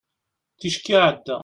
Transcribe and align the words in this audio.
ticki 0.59 0.91
iɛedda 0.93 1.37